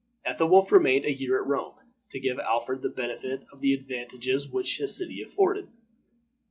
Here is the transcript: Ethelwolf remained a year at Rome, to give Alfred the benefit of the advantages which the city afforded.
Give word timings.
Ethelwolf 0.25 0.71
remained 0.71 1.05
a 1.05 1.13
year 1.13 1.39
at 1.39 1.45
Rome, 1.47 1.75
to 2.09 2.19
give 2.19 2.39
Alfred 2.39 2.81
the 2.81 2.89
benefit 2.89 3.43
of 3.53 3.61
the 3.61 3.75
advantages 3.75 4.49
which 4.49 4.79
the 4.79 4.87
city 4.87 5.21
afforded. 5.21 5.69